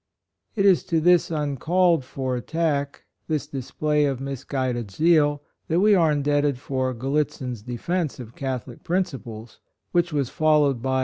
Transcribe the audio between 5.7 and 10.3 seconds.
we are indebted for "Gallitzin's Defence of Catholic Principles," which was